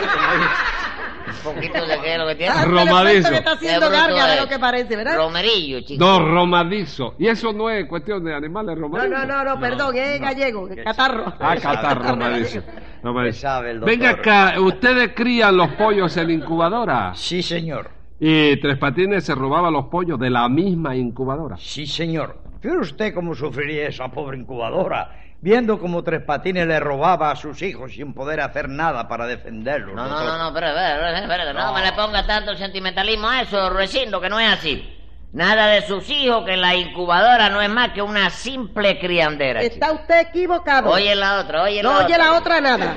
Un 1.28 1.54
poquito 1.54 1.86
de 1.86 2.00
qué 2.00 2.12
es 2.14 2.18
lo 2.18 2.26
que 2.26 2.34
tiene. 2.36 2.52
Ah, 2.56 2.60
le 2.62 2.70
Romadizo. 2.70 3.02
cuento 3.02 3.28
que 3.30 3.36
está 3.36 3.52
haciendo 3.52 3.80
Qué 3.80 3.86
bruto 3.96 4.02
garga 4.02 4.26
de 4.26 4.34
es. 4.34 4.40
lo 4.40 4.48
que 4.48 4.58
parece, 4.58 4.96
¿verdad? 4.96 5.16
Romerillo, 5.16 5.80
chico. 5.82 6.02
No, 6.04 6.18
romadizo. 6.26 7.14
Y 7.18 7.26
eso 7.26 7.52
no 7.52 7.68
es 7.70 7.86
cuestión 7.86 8.24
de 8.24 8.34
animales 8.34 8.76
No, 8.76 8.82
romadizos. 8.82 9.10
no, 9.10 9.26
no, 9.26 9.44
no, 9.44 9.60
perdón, 9.60 9.94
es 9.96 10.20
gallego, 10.20 10.68
catarro. 10.84 11.32
Ah, 11.38 11.54
catarro, 11.60 12.02
romadizo. 12.10 12.60
Romadizo. 13.02 13.40
Sabe 13.40 13.70
el. 13.72 13.80
Venga 13.80 14.10
acá, 14.10 14.54
¿ustedes 14.60 15.12
crían 15.14 15.56
los 15.56 15.68
pollos 15.72 16.16
en 16.16 16.30
incubadora? 16.30 17.12
Sí, 17.14 17.42
señor. 17.42 17.90
Y 18.18 18.58
Tres 18.60 18.76
Patines 18.78 19.22
se 19.24 19.34
robaba 19.34 19.70
los 19.70 19.84
pollos 19.86 20.18
de 20.18 20.30
la 20.30 20.48
misma 20.48 20.96
incubadora. 20.96 21.56
Sí, 21.58 21.86
señor. 21.86 22.38
Fíjese 22.60 22.78
usted 22.80 23.14
cómo 23.14 23.34
sufriría 23.36 23.86
esa 23.86 24.08
pobre 24.08 24.38
incubadora, 24.38 25.12
viendo 25.40 25.78
cómo 25.78 26.02
Tres 26.02 26.22
Patines 26.22 26.66
le 26.66 26.80
robaba 26.80 27.30
a 27.30 27.36
sus 27.36 27.62
hijos 27.62 27.92
sin 27.92 28.12
poder 28.14 28.40
hacer 28.40 28.68
nada 28.68 29.08
para 29.08 29.26
defenderlos. 29.26 29.94
No, 29.94 30.08
no, 30.08 30.24
no, 30.24 30.38
no, 30.38 30.48
espérate, 30.48 30.94
espérate, 30.94 31.20
espérate, 31.22 31.54
no 31.54 31.72
me 31.72 31.82
le 31.82 31.92
ponga 31.92 32.26
tanto 32.26 32.54
sentimentalismo 32.56 33.28
a 33.28 33.42
eso, 33.42 33.70
Ruecindo, 33.70 34.20
que 34.20 34.28
no 34.28 34.40
es 34.40 34.52
así. 34.52 34.94
Nada 35.32 35.66
de 35.66 35.82
sus 35.82 36.08
hijos, 36.08 36.44
que 36.46 36.56
la 36.56 36.74
incubadora 36.74 37.50
no 37.50 37.60
es 37.60 37.68
más 37.68 37.90
que 37.90 38.00
una 38.00 38.30
simple 38.30 38.98
criandera. 38.98 39.60
chico. 39.60 39.74
Está 39.74 39.92
usted 39.92 40.20
equivocado. 40.20 40.90
Oye 40.90 41.14
la 41.14 41.40
otra, 41.40 41.62
oye 41.64 41.82
la 41.82 41.88
no 41.88 41.94
otra. 41.96 42.06
oye 42.06 42.18
la 42.18 42.32
otra 42.32 42.60
nada. 42.62 42.96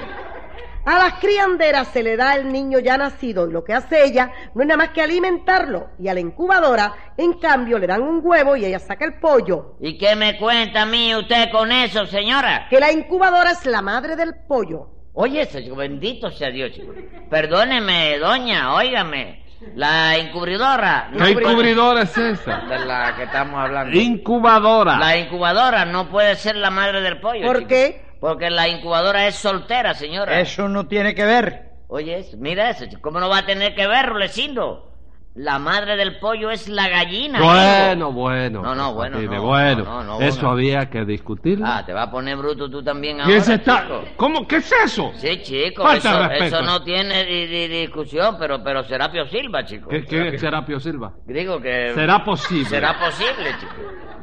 A 0.83 0.97
las 0.97 1.13
crianderas 1.19 1.89
se 1.89 2.01
le 2.01 2.17
da 2.17 2.35
el 2.35 2.51
niño 2.51 2.79
ya 2.79 2.97
nacido 2.97 3.47
y 3.47 3.51
lo 3.51 3.63
que 3.63 3.73
hace 3.73 4.03
ella 4.03 4.31
no 4.55 4.61
es 4.61 4.67
nada 4.67 4.77
más 4.77 4.89
que 4.89 5.01
alimentarlo. 5.01 5.89
Y 5.99 6.07
a 6.07 6.13
la 6.13 6.19
incubadora, 6.19 6.93
en 7.17 7.33
cambio, 7.33 7.77
le 7.77 7.87
dan 7.87 8.01
un 8.01 8.21
huevo 8.23 8.55
y 8.55 8.65
ella 8.65 8.79
saca 8.79 9.05
el 9.05 9.19
pollo. 9.19 9.75
¿Y 9.79 9.97
qué 9.97 10.15
me 10.15 10.37
cuenta 10.39 10.81
a 10.81 10.85
mí 10.85 11.15
usted 11.15 11.51
con 11.51 11.71
eso, 11.71 12.07
señora? 12.07 12.67
Que 12.69 12.79
la 12.79 12.91
incubadora 12.91 13.51
es 13.51 13.65
la 13.65 13.81
madre 13.81 14.15
del 14.15 14.33
pollo. 14.47 14.87
Oye, 15.13 15.41
eso, 15.41 15.75
bendito 15.75 16.31
sea 16.31 16.49
Dios, 16.49 16.71
chico. 16.71 16.93
Perdóneme, 17.29 18.17
doña, 18.17 18.73
óigame. 18.73 19.41
La 19.75 20.17
incubridora. 20.17 21.11
¿Qué 21.15 21.31
incubridora 21.31 22.01
es 22.01 22.17
esa? 22.17 22.61
De 22.61 22.79
la 22.79 23.15
que 23.15 23.23
estamos 23.23 23.59
hablando. 23.59 23.95
Incubadora. 23.95 24.97
La 24.97 25.15
incubadora 25.17 25.85
no 25.85 26.09
puede 26.09 26.35
ser 26.35 26.55
la 26.55 26.71
madre 26.71 27.01
del 27.01 27.19
pollo. 27.19 27.45
¿Por 27.45 27.57
chico. 27.57 27.69
qué? 27.69 28.10
Porque 28.21 28.49
la 28.51 28.69
incubadora 28.69 29.27
es 29.27 29.35
soltera, 29.35 29.93
señora. 29.95 30.39
Eso 30.39 30.69
no 30.69 30.87
tiene 30.87 31.13
que 31.15 31.25
ver. 31.25 31.71
Oye, 31.89 32.19
eso, 32.19 32.37
mira 32.37 32.69
eso. 32.69 32.85
¿cómo 33.01 33.19
no 33.19 33.27
va 33.27 33.39
a 33.39 33.45
tener 33.45 33.75
que 33.75 33.87
ver, 33.87 34.05
Rulecindo? 34.05 34.87
La 35.33 35.59
madre 35.59 35.95
del 35.95 36.19
pollo 36.19 36.51
es 36.51 36.67
la 36.67 36.89
gallina. 36.89 37.39
Bueno, 37.41 38.11
bueno. 38.11 38.61
No, 38.61 38.75
no, 38.75 38.93
bueno, 38.93 39.19
no, 39.21 39.41
bueno. 39.43 39.83
no, 39.85 40.03
no, 40.03 40.21
Eso 40.21 40.41
bueno. 40.41 40.49
había 40.51 40.89
que 40.89 41.03
discutirlo. 41.05 41.65
Ah, 41.65 41.83
te 41.85 41.93
va 41.93 42.03
a 42.03 42.11
poner 42.11 42.35
bruto 42.37 42.69
tú 42.69 42.83
también 42.83 43.15
¿Qué 43.17 43.23
ahora, 43.23 43.39
se 43.41 43.53
está? 43.55 43.83
chico. 43.83 44.03
¿Cómo? 44.17 44.45
¿Qué 44.45 44.57
es 44.57 44.71
eso? 44.83 45.13
Sí, 45.15 45.41
chico, 45.41 45.83
Falta 45.83 46.35
eso, 46.35 46.43
eso 46.45 46.61
no 46.61 46.83
tiene 46.83 47.23
di- 47.23 47.45
di- 47.47 47.67
discusión, 47.69 48.35
pero, 48.37 48.61
pero 48.61 48.83
Serapio 48.83 49.25
Silva, 49.27 49.63
chico. 49.65 49.89
¿Qué, 49.89 50.03
qué 50.03 50.27
es 50.35 50.41
Serapio 50.41 50.79
Silva? 50.81 51.13
Digo 51.25 51.61
que... 51.61 51.91
Será 51.95 52.23
posible. 52.25 52.65
Será 52.69 52.99
posible, 52.99 53.51
chico. 53.59 53.73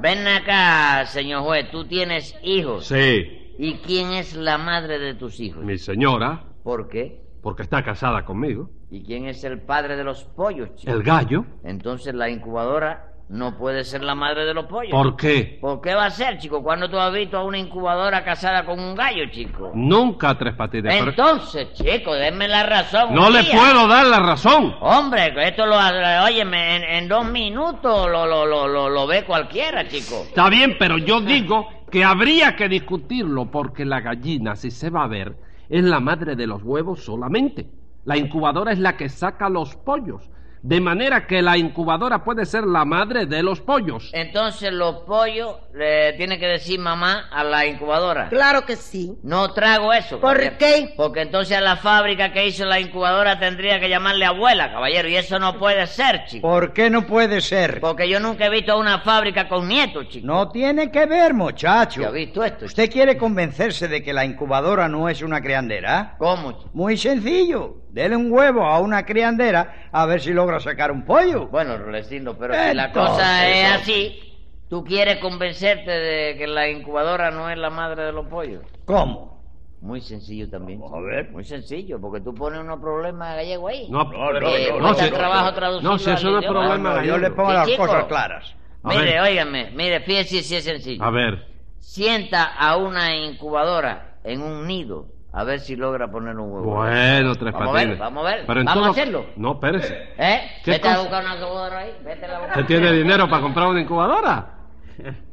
Ven 0.01 0.29
acá, 0.29 1.07
señor 1.07 1.43
juez, 1.43 1.71
tú 1.71 1.87
tienes 1.87 2.39
hijos. 2.43 2.87
Sí. 2.87 3.48
¿Y 3.59 3.75
quién 3.79 4.13
es 4.13 4.37
la 4.37 4.57
madre 4.57 5.01
de 5.01 5.15
tus 5.15 5.41
hijos? 5.41 5.65
Mi 5.65 5.77
señora, 5.79 6.45
¿Por 6.63 6.89
qué? 6.89 7.21
porque 7.43 7.63
está 7.63 7.83
casada 7.83 8.25
conmigo. 8.25 8.71
¿Y 8.91 9.03
quién 9.03 9.27
es 9.27 9.43
el 9.45 9.61
padre 9.61 9.97
de 9.97 10.05
los 10.05 10.25
pollos, 10.25 10.75
chico? 10.77 10.93
El 10.93 11.03
gallo. 11.03 11.45
Entonces 11.65 12.15
la 12.15 12.31
incubadora 12.31 13.13
no 13.29 13.59
puede 13.59 13.85
ser 13.85 14.03
la 14.03 14.15
madre 14.15 14.45
de 14.47 14.55
los 14.55 14.65
pollos. 14.67 14.91
¿Por 14.93 15.15
qué? 15.17 15.59
¿Por 15.61 15.81
qué 15.83 15.95
va 15.95 16.07
a 16.07 16.11
ser, 16.11 16.39
chico? 16.39 16.63
¿Cuándo 16.63 16.89
tú 16.89 16.99
has 16.99 17.13
visto 17.13 17.37
a 17.37 17.45
una 17.45 17.59
incubadora 17.59 18.25
casada 18.25 18.65
con 18.65 18.81
un 18.81 18.95
gallo, 18.95 19.25
chico? 19.31 19.71
Nunca 19.75 20.37
Tres 20.39 20.55
Patines. 20.55 20.95
pero- 20.95 21.11
Entonces, 21.11 21.73
chico, 21.75 22.15
denme 22.15 22.49
la 22.49 22.63
razón. 22.63 23.15
No 23.15 23.29
le 23.29 23.43
día. 23.43 23.53
puedo 23.53 23.87
dar 23.87 24.07
la 24.07 24.21
razón. 24.21 24.75
Hombre, 24.81 25.33
esto 25.47 25.67
lo... 25.67 25.77
Óyeme, 26.25 26.77
en, 26.77 26.85
en 26.85 27.09
dos 27.09 27.27
minutos 27.31 28.09
lo, 28.11 28.27
lo, 28.27 28.47
lo, 28.47 28.67
lo, 28.67 28.89
lo 28.89 29.07
ve 29.07 29.25
cualquiera, 29.25 29.87
chico. 29.87 30.23
Está 30.27 30.49
bien, 30.49 30.77
pero 30.79 30.97
yo 30.97 31.21
digo 31.21 31.69
que 31.91 32.05
habría 32.05 32.57
que 32.57 32.69
discutirlo 32.69 33.51
porque 33.51 33.85
la 33.85 34.01
gallina, 34.01 34.57
si 34.57 34.71
se 34.71 34.89
va 34.91 35.05
a 35.05 35.09
ver, 35.09 35.37
es 35.69 35.85
la 35.85 36.01
madre 36.01 36.35
de 36.35 36.47
los 36.47 36.63
huevos 36.63 37.05
solamente. 37.05 37.69
La 38.05 38.17
incubadora 38.17 38.73
es 38.73 38.79
la 38.79 38.97
que 38.97 39.11
saca 39.11 39.51
los 39.51 39.77
pollos. 39.77 40.31
De 40.63 40.81
manera 40.81 41.27
que 41.27 41.41
la 41.43 41.57
incubadora 41.57 42.25
puede 42.25 42.45
ser 42.45 42.65
la 42.65 42.85
madre 42.85 43.27
de 43.27 43.43
los 43.43 43.61
pollos. 43.61 44.11
Entonces 44.13 44.73
los 44.73 44.97
pollos 45.03 45.57
le 45.75 46.13
tienen 46.15 46.41
que 46.41 46.47
decir 46.47 46.81
mamá 46.81 47.29
a 47.31 47.45
la 47.45 47.67
incubadora. 47.67 48.29
Claro 48.29 48.67
que 48.67 48.77
sí. 48.77 49.17
No 49.23 49.53
trago 49.53 49.93
eso. 49.93 50.21
¿Por 50.21 50.33
caballero. 50.39 50.57
qué? 50.59 50.95
Porque 50.97 51.23
entonces 51.23 51.57
a 51.57 51.61
la 51.61 51.77
fábrica 51.77 52.33
que 52.33 52.47
hizo 52.47 52.65
la 52.65 52.81
incubadora 52.81 53.39
tendría 53.39 53.79
que 53.79 53.89
llamarle 53.89 54.25
abuela, 54.25 54.73
caballero. 54.73 55.09
Y 55.09 55.17
eso 55.17 55.39
no 55.39 55.59
puede 55.59 55.87
ser, 55.87 56.25
chico. 56.27 56.49
¿Por 56.49 56.73
qué 56.73 56.91
no 56.91 57.07
puede 57.07 57.41
ser? 57.41 57.81
Porque 57.81 58.09
yo 58.09 58.19
nunca 58.21 58.47
he 58.47 58.51
visto 58.51 58.77
una 58.79 59.01
fábrica 59.01 59.49
con 59.49 59.69
nietos, 59.69 60.09
chico. 60.09 60.27
No 60.27 60.49
tiene 60.51 60.91
que 60.91 61.07
ver, 61.07 61.35
muchacho. 61.35 62.01
¿Ya 62.03 62.09
has 62.09 62.13
visto 62.13 62.43
esto? 62.43 62.57
chico? 62.59 62.67
¿Usted 62.67 62.91
quiere 62.91 63.17
convencerse 63.17 63.89
de 63.89 64.03
que 64.03 64.13
la 64.13 64.25
incubadora 64.25 64.89
no 64.89 65.09
es 65.09 65.23
una 65.23 65.41
criandera? 65.41 66.17
¿Cómo, 66.19 66.53
chico? 66.53 66.71
Muy 66.75 66.97
sencillo. 66.97 67.77
Dele 67.91 68.17
un 68.17 68.31
huevo 68.31 68.65
a 68.65 68.81
una 68.81 69.05
criandera 69.07 69.89
a 69.93 70.05
ver 70.07 70.21
si 70.21 70.33
logra 70.33 70.61
sacar 70.61 70.93
un 70.93 71.05
pollo. 71.05 71.47
Bueno, 71.49 71.77
Rulecindo, 71.79 72.37
pero 72.39 72.55
si 72.55 72.75
la 72.75 72.85
Entonces, 72.87 73.15
cosa 73.17 73.49
es 73.49 73.73
así, 73.73 74.21
¿tú 74.69 74.85
quieres 74.85 75.17
convencerte 75.19 75.91
de 75.91 76.37
que 76.37 76.47
la 76.47 76.69
incubadora 76.69 77.31
no 77.31 77.49
es 77.49 77.57
la 77.59 77.71
madre 77.71 78.05
de 78.05 78.13
los 78.13 78.27
pollos? 78.27 78.63
¿Cómo? 78.85 79.39
Muy 79.81 80.01
sencillo 80.01 80.51
también. 80.51 80.81
Vamos 80.81 80.99
a 80.99 81.01
ver. 81.03 81.31
Muy 81.31 81.45
sencillo, 81.45 82.01
porque 82.01 82.21
tú 82.21 82.35
pones 82.35 82.61
unos 82.61 82.81
problemas 82.81 83.37
gallegos 83.37 83.71
ahí. 83.71 83.87
No, 83.89 84.05
No, 84.05 84.11
pero- 84.11 84.41
no, 84.41 84.49
Eh, 84.49 84.69
no, 84.73 84.79
cuesta 84.81 85.05
si- 85.05 85.11
trabajo 85.13 85.81
no, 85.81 85.99
si 85.99 86.11
eso 86.11 86.31
no 86.31 86.39
es 86.41 86.47
problema 86.47 86.77
No, 86.77 86.91
yo 86.91 86.97
gallego. 86.97 87.19
le 87.19 87.31
pongo 87.31 87.51
Sí, 87.51 87.55
las 87.57 87.67
chico. 87.69 87.87
cosas 87.87 88.05
claras. 88.07 88.55
A 88.83 88.89
Mire, 88.89 89.05
ver. 89.05 89.21
óigame, 89.21 89.71
mire, 89.75 90.01
fíjese 90.01 90.43
si 90.43 90.57
es 90.57 90.65
sencillo. 90.65 91.03
A 91.05 91.11
ver. 91.11 91.47
Sienta 91.79 92.43
a 92.57 92.77
una 92.77 93.15
incubadora 93.17 94.19
en 94.25 94.43
un 94.43 94.67
nido 94.67 95.07
a 95.33 95.45
ver 95.45 95.61
si 95.61 95.77
logra 95.77 96.11
poner 96.11 96.37
un 96.37 96.51
huevo. 96.53 96.75
Bueno, 96.77 97.35
Tres 97.35 97.53
Vamos 97.53 97.69
a 97.69 97.73
ver, 97.73 97.81
Patines. 97.83 97.99
vamos 97.99 98.27
a 98.27 98.29
ver. 98.31 98.45
Pero 98.47 98.61
en 98.61 98.67
Vamos 98.67 98.81
todo- 98.83 98.89
a 98.89 98.91
hacerlo. 98.93 99.27
No, 99.37 99.53
espérese. 99.53 99.95
¿Eh? 100.19 100.41
¿Qué 100.65 100.71
Vete 100.73 100.89
a 100.89 100.93
cosa? 100.93 101.03
buscar 101.03 101.25
una 101.25 101.35
incubadora 101.37 101.79
ahí. 101.79 101.93
Vete 102.05 102.25
a 102.25 102.29
la 102.29 102.47
¿Usted 102.49 102.65
tiene 102.67 102.93
dinero 102.93 103.29
para 103.29 103.43
comprar 103.43 103.69
una 103.69 103.81
incubadora? 103.81 104.55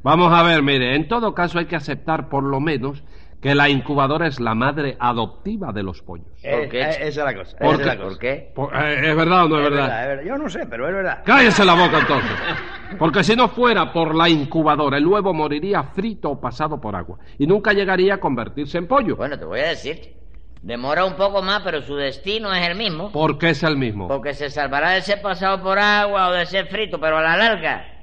Vamos 0.04 0.32
a 0.32 0.44
ver, 0.44 0.62
mire, 0.62 0.96
en 0.96 1.08
todo 1.08 1.34
caso 1.34 1.58
hay 1.60 1.66
que 1.66 1.76
aceptar 1.76 2.30
por 2.30 2.44
lo 2.44 2.60
menos 2.60 3.04
que 3.42 3.56
la 3.56 3.70
incubadora 3.70 4.28
es 4.28 4.40
la 4.40 4.54
madre 4.56 4.96
adoptiva 5.00 5.72
de 5.72 5.84
los 5.84 6.02
pollos. 6.02 6.28
Eh, 6.44 6.68
qué, 6.70 6.82
eh, 6.82 6.90
esa 6.90 7.04
es 7.04 7.16
la 7.18 7.36
cosa. 7.36 7.58
¿Por 7.58 7.82
qué? 7.82 7.92
¿Por 7.98 8.18
qué? 8.20 8.52
Por- 8.56 8.76
eh, 8.76 9.10
¿Es 9.10 9.16
verdad 9.16 9.46
o 9.46 9.50
no 9.50 9.60
es, 9.60 9.64
Es 9.66 9.70
verdad? 9.72 9.88
verdad, 9.88 10.02
es 10.04 10.08
verdad. 10.10 10.24
Yo 10.26 10.38
no 10.44 10.50
sé, 10.50 10.66
pero 10.68 10.88
es 10.88 10.94
verdad. 10.96 11.22
Cállese 11.26 11.66
la 11.66 11.74
boca 11.74 12.00
entonces. 12.00 12.32
Porque 12.98 13.24
si 13.24 13.36
no 13.36 13.50
fuera 13.50 13.92
por 13.92 14.16
la 14.16 14.30
incubadora, 14.30 14.98
el 14.98 15.08
huevo 15.08 15.34
moriría 15.34 15.84
frito 15.84 16.32
o 16.32 16.40
pasado 16.40 16.80
por 16.80 16.96
agua. 16.96 17.18
Y 17.38 17.48
nunca 17.48 17.74
llegaría 17.74 18.16
a 18.16 18.20
convertirse 18.20 18.78
en 18.78 18.88
pollo. 18.88 19.16
Bueno, 19.16 19.38
te 19.38 19.46
voy 19.46 19.60
a 19.60 19.70
decir. 19.70 20.14
Demora 20.62 21.06
un 21.06 21.14
poco 21.14 21.44
más, 21.44 21.62
pero 21.64 21.82
su 21.82 21.96
destino 21.96 22.52
es 22.52 22.68
el 22.68 22.76
mismo. 22.76 23.12
Porque 23.12 23.50
es 23.50 23.62
el 23.62 23.78
mismo. 23.78 24.08
Porque 24.08 24.34
se 24.34 24.50
salvará 24.50 24.92
de 24.92 25.02
ser 25.02 25.22
pasado 25.22 25.62
por 25.62 25.78
agua 25.78 26.30
o 26.30 26.32
de 26.32 26.46
ser 26.48 26.68
frito, 26.68 27.00
pero 27.00 27.18
a 27.18 27.22
la 27.22 27.38
larga, 27.38 27.95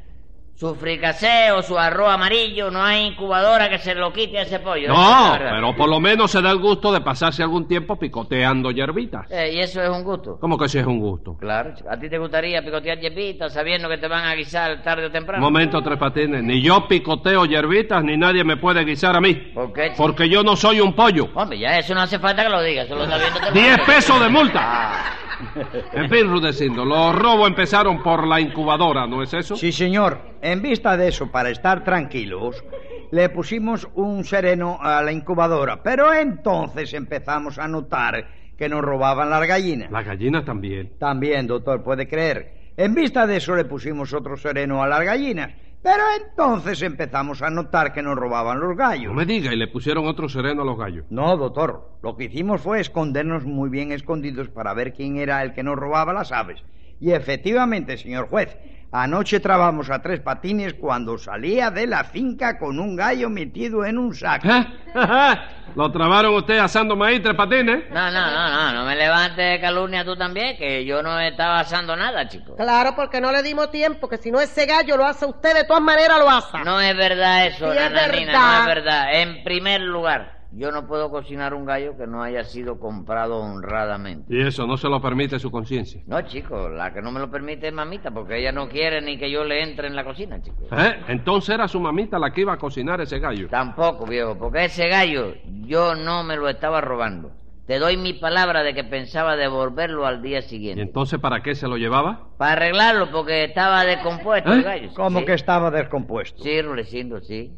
su 0.63 0.77
fricasé 0.77 1.51
o 1.51 1.61
su 1.61 1.77
arroz 1.77 2.09
amarillo, 2.11 2.71
no 2.71 2.81
hay 2.85 3.07
incubadora 3.07 3.69
que 3.69 3.79
se 3.79 3.97
lo 3.97 4.13
quite 4.13 4.39
a 4.39 4.43
ese 4.43 4.61
pollo. 4.61 4.85
Es 4.85 4.89
No, 4.97 5.37
pero 5.37 5.75
por 5.75 5.89
lo 5.89 5.99
menos 5.99 6.31
se 6.31 6.41
da 6.41 6.53
el 6.53 6.59
gusto 6.61 6.93
de 6.93 7.01
pasarse 7.01 7.43
algún 7.43 7.67
tiempo 7.67 7.99
picoteando 7.99 8.71
hierbitas. 8.71 9.29
Eh, 9.29 9.55
y 9.55 9.59
eso 9.59 9.83
es 9.83 9.89
un 9.89 10.05
gusto. 10.05 10.39
¿Cómo 10.41 10.57
que 10.57 10.69
sí 10.69 10.79
es 10.79 10.87
un 10.87 11.01
gusto? 11.01 11.37
Claro. 11.41 11.75
¿a 11.91 11.99
ti 11.99 12.09
te 12.09 12.17
gustaría 12.17 12.63
picotear 12.63 13.01
hierbitas 13.01 13.53
sabiendo 13.53 13.89
que 13.89 13.99
te 13.99 14.07
van 14.07 14.25
a 14.25 14.37
guisar 14.37 14.81
tarde 14.85 15.03
o 15.03 15.07
Un 15.07 15.13
temprano? 15.13 15.43
momento, 15.43 15.83
Tres 15.83 15.99
Patines. 15.99 16.45
Ni 16.45 16.63
yo 16.63 16.87
picoteo 16.87 17.45
hierbitas, 17.45 18.05
ni 18.05 18.17
nadie 18.17 18.45
me 18.45 18.57
puede 18.57 18.85
guisar 18.85 19.17
a 19.17 19.21
mí. 19.21 19.35
¿Por 19.35 19.73
qué? 19.73 19.95
Porque 19.97 20.29
yo 20.29 20.45
no 20.45 20.55
soy 20.55 20.81
un 20.81 20.93
pollo. 20.93 21.27
Hombre, 21.35 21.59
ya 21.59 21.77
eso 21.77 21.93
no 21.93 22.03
hace 22.03 22.21
falta 22.21 22.45
que 22.45 22.51
lo 22.51 22.63
digas, 22.63 22.87
eso 22.87 22.95
lo 22.95 23.03
está 23.03 23.19
viendo 23.19 23.51
¡Diez 23.51 23.81
pesos 23.81 24.21
de 24.21 24.29
multa! 24.29 24.61
Ah, 24.63 25.05
En 25.93 26.09
fin, 26.09 26.29
Rudecindo, 26.29 26.85
los 26.85 27.15
robos 27.15 27.49
empezaron 27.49 28.03
por 28.03 28.27
la 28.27 28.41
incubadora, 28.41 29.07
¿no 29.07 29.23
es 29.23 29.33
eso? 29.35 29.57
Sí, 29.57 29.73
señor. 29.73 30.19
En 30.41 30.63
vista 30.63 30.97
de 30.97 31.09
eso, 31.09 31.31
para 31.31 31.51
estar 31.51 31.85
tranquilos, 31.85 32.65
le 33.11 33.29
pusimos 33.29 33.89
un 33.95 34.25
sereno 34.25 34.79
a 34.81 35.03
la 35.03 35.13
incubadora. 35.13 35.83
Pero 35.83 36.13
entonces 36.13 36.95
empezamos 36.95 37.59
a 37.59 37.69
notar 37.69 38.27
que 38.57 38.69
nos 38.69 38.83
robaban 38.83 39.31
las 39.31 39.47
gallinas. 39.47 39.91
Las 39.91 40.07
gallinas 40.07 40.45
también. 40.45 40.93
También, 40.99 41.47
doctor, 41.47 41.83
puede 41.83 42.09
creer. 42.09 42.55
En 42.77 42.95
vista 42.95 43.27
de 43.27 43.37
eso 43.37 43.55
le 43.55 43.65
pusimos 43.65 44.13
otro 44.15 44.37
sereno 44.37 44.83
a 44.83 44.89
las 44.89 45.05
gallinas. 45.05 45.53
Pero 45.83 46.03
entonces 46.25 46.81
empezamos 46.83 47.43
a 47.43 47.51
notar 47.51 47.93
que 47.93 48.03
nos 48.03 48.17
robaban 48.17 48.61
los 48.61 48.71
No 48.71 48.77
gallos. 48.77 49.13
me 49.15 49.27
diga, 49.27 49.53
y 49.53 49.57
le 49.57 49.67
pusieron 49.67 50.07
otro 50.07 50.29
sereno 50.29 50.63
a 50.63 50.65
los 50.65 50.79
gallos. 50.79 51.05
No, 51.11 51.37
doctor. 51.37 51.91
Lo 52.03 52.17
que 52.17 52.25
hicimos 52.25 52.61
fue 52.61 52.81
escondernos 52.81 53.45
muy 53.45 53.69
bien 53.69 53.91
escondidos 53.91 54.49
para 54.49 54.75
ver 54.75 54.93
quién 54.93 55.17
era 55.17 55.43
el 55.43 55.53
que 55.55 55.63
nos 55.65 55.77
robaba 55.77 56.13
las 56.13 56.31
aves. 56.31 56.63
Y 57.01 57.11
efectivamente, 57.11 57.97
señor 57.97 58.29
juez, 58.29 58.57
anoche 58.93 59.41
trabamos 59.41 59.91
a 59.91 60.01
tres 60.03 60.21
patines 60.21 60.75
cuando 60.75 61.17
salía 61.19 61.71
de 61.71 61.87
la 61.87 62.05
finca 62.05 62.59
con 62.59 62.79
un 62.79 62.95
gallo 62.95 63.29
metido 63.31 63.85
en 63.85 63.99
un 63.99 64.15
saco. 64.15 64.49
¿Eh? 64.49 64.67
¿Lo 65.75 65.91
trabaron 65.91 66.35
usted 66.35 66.59
asando 66.59 66.95
maíz, 66.95 67.23
Tres 67.23 67.35
Patines? 67.35 67.85
No, 67.91 68.11
no, 68.11 68.31
no, 68.31 68.51
no, 68.51 68.73
no 68.75 68.85
me 68.85 68.95
levantes 68.95 69.37
de 69.39 69.59
calumnia 69.59 70.05
tú 70.05 70.15
también, 70.17 70.59
que 70.59 70.85
yo 70.85 71.03
no 71.03 71.19
estaba 71.19 71.61
asando 71.61 71.97
nada, 71.97 72.29
chico. 72.29 72.55
Claro, 72.57 72.95
porque 72.95 73.23
no 73.23 73.33
le 73.33 73.43
dimos 73.43 73.71
tiempo, 73.71 74.07
que 74.07 74.19
si 74.19 74.31
no 74.31 74.39
ese 74.39 74.67
gallo 74.67 74.99
lo 74.99 75.07
hace 75.07 75.25
usted, 75.25 75.55
de 75.55 75.65
todas 75.65 75.83
maneras 75.83 76.19
lo 76.19 76.29
hace. 76.29 76.59
No 76.63 76.79
es 76.79 76.95
verdad 76.95 77.47
eso, 77.47 77.73
Sí, 77.73 77.79
es 77.79 77.91
nananina, 77.91 78.33
verdad. 78.33 78.53
no 78.53 78.61
es 78.61 78.67
verdad. 78.67 79.15
En 79.15 79.45
primer 79.45 79.81
lugar, 79.81 80.42
yo 80.55 80.71
no 80.71 80.87
puedo 80.87 81.11
cocinar 81.11 81.55
un 81.55 81.65
gallo 81.65 81.97
que 81.97 82.07
no 82.07 82.23
haya 82.23 82.45
sido 82.45 82.79
comprado 82.79 83.39
honradamente. 83.39 84.25
Y 84.35 84.41
eso 84.47 84.67
no 84.67 84.77
se 84.77 84.89
lo 84.89 85.01
permite 85.01 85.39
su 85.39 85.51
conciencia. 85.51 86.03
No, 86.07 86.21
chico, 86.23 86.69
la 86.69 86.93
que 86.93 87.01
no 87.03 87.11
me 87.11 87.21
lo 87.21 87.31
permite 87.31 87.69
es 87.69 87.73
mamita, 87.73 88.11
porque 88.11 88.39
ella 88.39 88.53
no 88.53 88.69
quiere 88.69 89.01
ni 89.01 89.19
que 89.19 89.31
yo 89.31 89.45
le 89.45 89.63
entre 89.63 89.87
en 89.89 89.97
la 89.97 90.05
cocina, 90.05 90.41
chico. 90.43 90.65
¿Eh? 90.73 91.01
Entonces 91.09 91.55
era 91.55 91.69
su 91.69 91.81
mamita 91.81 92.19
la 92.19 92.31
que 92.33 92.43
iba 92.43 92.53
a 92.53 92.59
cocinar 92.59 93.01
ese 93.01 93.19
gallo. 93.19 93.49
Tampoco, 93.49 94.07
viejo, 94.07 94.37
porque 94.39 94.67
ese 94.67 94.89
gallo 94.89 95.35
yo 95.67 95.95
no 95.95 96.23
me 96.25 96.37
lo 96.37 96.49
estaba 96.49 96.81
robando. 96.81 97.33
Te 97.67 97.79
doy 97.79 97.97
mi 97.97 98.13
palabra 98.15 98.65
de 98.65 98.75
que 98.75 98.83
pensaba 98.83 99.37
devolverlo 99.37 100.05
al 100.05 100.21
día 100.21 100.41
¿Y 100.41 100.43
siguiente. 100.43 100.83
entonces 100.83 101.21
para 101.21 101.43
qué 101.43 101.55
se 101.55 101.69
lo 101.69 101.77
llevaba? 101.77 102.27
Para 102.37 102.53
arreglarlo, 102.53 103.11
porque 103.13 103.45
estaba 103.45 103.85
descompuesto 103.85 104.53
el 104.53 104.61
¿Eh? 104.61 104.63
gallo. 104.65 104.95
Como 104.95 105.21
Sí. 105.21 105.27
que 105.27 105.35
estaba 105.35 105.71
descompuesto. 105.71 106.43
Sí, 106.43 106.61
Rulecindo, 106.61 107.21
sí. 107.21 107.53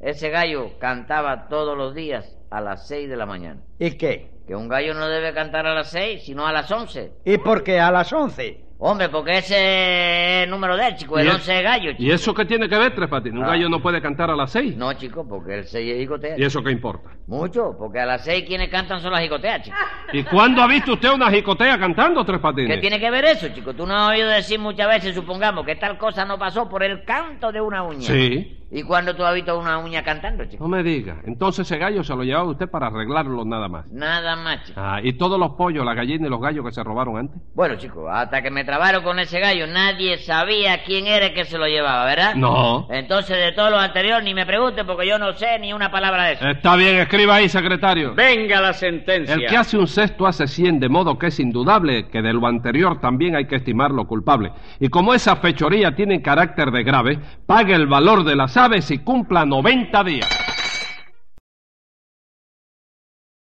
Ese 0.00 0.28
gallo 0.30 0.78
cantaba 0.78 1.48
todos 1.48 1.76
los 1.76 1.94
días 1.94 2.36
a 2.50 2.60
las 2.60 2.86
seis 2.86 3.08
de 3.08 3.16
la 3.16 3.26
mañana. 3.26 3.60
¿Y 3.78 3.92
qué? 3.92 4.30
Que 4.46 4.54
un 4.54 4.68
gallo 4.68 4.92
no 4.94 5.08
debe 5.08 5.32
cantar 5.32 5.66
a 5.66 5.74
las 5.74 5.90
seis, 5.90 6.24
sino 6.24 6.46
a 6.46 6.52
las 6.52 6.70
once. 6.70 7.12
¿Y 7.24 7.38
por 7.38 7.62
qué 7.64 7.80
a 7.80 7.90
las 7.90 8.12
once? 8.12 8.60
Hombre, 8.76 9.08
porque 9.08 9.38
ese 9.38 9.54
es 9.56 10.44
el 10.44 10.50
número 10.50 10.76
de 10.76 10.88
él, 10.88 10.96
chico. 10.96 11.18
El 11.18 11.26
¿Y, 11.28 11.30
once 11.30 11.56
es 11.56 11.62
gallo, 11.62 11.92
chico. 11.92 12.02
¿Y 12.02 12.10
eso 12.10 12.34
qué 12.34 12.44
tiene 12.44 12.68
que 12.68 12.76
ver, 12.76 12.94
Tres 12.94 13.08
Patines? 13.08 13.38
Un 13.38 13.44
Ah. 13.44 13.48
gallo 13.50 13.68
no 13.70 13.80
puede 13.80 14.02
cantar 14.02 14.30
a 14.30 14.36
las 14.36 14.50
seis. 14.50 14.76
No, 14.76 14.92
chico, 14.92 15.26
porque 15.26 15.54
el 15.60 15.64
seis 15.64 15.92
es 15.92 15.98
jicotea. 16.00 16.34
¿Y 16.36 16.42
eso 16.44 16.62
qué 16.62 16.72
importa? 16.72 17.10
Mucho, 17.26 17.74
porque 17.78 18.00
a 18.00 18.04
las 18.04 18.24
seis 18.24 18.44
quienes 18.46 18.68
cantan 18.68 19.00
son 19.00 19.12
las 19.12 19.22
jicoteas, 19.22 19.62
chico. 19.62 19.76
¿Y 20.12 20.22
cuándo 20.24 20.60
ha 20.60 20.66
visto 20.66 20.92
usted 20.94 21.08
una 21.12 21.30
jicotea 21.30 21.78
cantando, 21.78 22.24
Tres 22.26 22.40
Patines? 22.40 22.74
¿Qué 22.74 22.80
tiene 22.82 23.00
que 23.00 23.10
ver 23.10 23.24
eso, 23.24 23.48
chico? 23.54 23.72
Tú 23.72 23.86
no 23.86 23.96
has 23.96 24.10
oído 24.10 24.28
decir 24.28 24.58
muchas 24.58 24.88
veces, 24.88 25.14
supongamos, 25.14 25.64
que 25.64 25.76
tal 25.76 25.96
cosa 25.96 26.26
no 26.26 26.36
pasó 26.38 26.68
por 26.68 26.82
el 26.82 27.04
canto 27.04 27.50
de 27.52 27.62
una 27.62 27.84
uña. 27.84 28.02
Sí. 28.02 28.63
¿Y 28.70 28.82
cuando 28.82 29.14
tú 29.14 29.24
has 29.24 29.34
visto 29.34 29.58
una 29.58 29.78
uña 29.78 30.02
cantando, 30.02 30.44
chico? 30.46 30.64
No 30.64 30.68
me 30.68 30.82
diga. 30.82 31.16
Entonces 31.24 31.66
ese 31.66 31.78
gallo 31.78 32.02
se 32.02 32.14
lo 32.14 32.24
llevaba 32.24 32.50
usted 32.50 32.68
para 32.68 32.88
arreglarlo 32.88 33.44
nada 33.44 33.68
más. 33.68 33.90
Nada 33.92 34.36
más, 34.36 34.64
chico. 34.64 34.80
Ah, 34.80 35.00
¿y 35.02 35.12
todos 35.12 35.38
los 35.38 35.52
pollos, 35.52 35.84
las 35.84 35.94
gallinas 35.94 36.26
y 36.26 36.30
los 36.30 36.40
gallos 36.40 36.64
que 36.64 36.72
se 36.72 36.82
robaron 36.82 37.16
antes? 37.16 37.40
Bueno, 37.54 37.76
chico, 37.76 38.08
hasta 38.08 38.42
que 38.42 38.50
me 38.50 38.64
trabaron 38.64 39.02
con 39.04 39.18
ese 39.18 39.38
gallo, 39.38 39.66
nadie 39.66 40.18
sabía 40.18 40.82
quién 40.84 41.06
era 41.06 41.26
el 41.26 41.34
que 41.34 41.44
se 41.44 41.58
lo 41.58 41.66
llevaba, 41.66 42.04
¿verdad? 42.04 42.34
No. 42.34 42.88
Entonces, 42.90 43.36
de 43.36 43.52
todo 43.52 43.70
lo 43.70 43.78
anterior, 43.78 44.22
ni 44.22 44.34
me 44.34 44.46
pregunten 44.46 44.86
porque 44.86 45.06
yo 45.06 45.18
no 45.18 45.32
sé 45.34 45.58
ni 45.58 45.72
una 45.72 45.90
palabra 45.90 46.24
de 46.24 46.32
eso. 46.32 46.48
Está 46.48 46.76
bien, 46.76 46.96
escriba 46.96 47.36
ahí, 47.36 47.48
secretario. 47.48 48.14
Venga 48.14 48.60
la 48.60 48.72
sentencia. 48.72 49.34
El 49.34 49.46
que 49.46 49.56
hace 49.56 49.78
un 49.78 49.86
cesto 49.86 50.26
hace 50.26 50.46
cien, 50.46 50.80
de 50.80 50.88
modo 50.88 51.18
que 51.18 51.28
es 51.28 51.38
indudable 51.38 52.08
que 52.08 52.22
de 52.22 52.32
lo 52.32 52.46
anterior 52.46 53.00
también 53.00 53.36
hay 53.36 53.46
que 53.46 53.56
estimarlo 53.56 54.06
culpable. 54.06 54.52
Y 54.80 54.88
como 54.88 55.14
esa 55.14 55.36
fechoría 55.36 55.94
tiene 55.94 56.22
carácter 56.22 56.70
de 56.70 56.82
grave, 56.82 57.18
pague 57.46 57.74
el 57.74 57.86
valor 57.86 58.24
de 58.24 58.36
las 58.36 58.56
aves 58.64 58.90
y 58.90 58.98
cumpla 58.98 59.44
90 59.44 60.04
días. 60.04 60.53